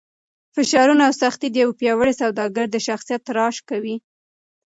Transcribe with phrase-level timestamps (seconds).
[0.55, 3.95] فشارونه او سختۍ د یو پیاوړي سوداګر د شخصیت تراش کوي.